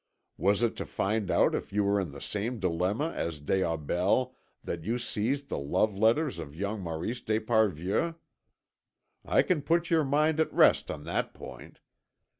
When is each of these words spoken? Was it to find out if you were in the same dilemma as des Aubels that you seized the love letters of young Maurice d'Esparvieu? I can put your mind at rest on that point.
Was 0.39 0.63
it 0.63 0.75
to 0.77 0.85
find 0.87 1.29
out 1.29 1.53
if 1.53 1.71
you 1.71 1.83
were 1.83 1.99
in 1.99 2.09
the 2.09 2.19
same 2.19 2.59
dilemma 2.59 3.13
as 3.15 3.39
des 3.39 3.61
Aubels 3.63 4.33
that 4.63 4.83
you 4.83 4.97
seized 4.97 5.49
the 5.49 5.59
love 5.59 5.95
letters 5.95 6.39
of 6.39 6.55
young 6.55 6.81
Maurice 6.81 7.21
d'Esparvieu? 7.21 8.15
I 9.23 9.43
can 9.43 9.61
put 9.61 9.91
your 9.91 10.03
mind 10.03 10.39
at 10.39 10.51
rest 10.51 10.89
on 10.89 11.03
that 11.03 11.35
point. 11.35 11.81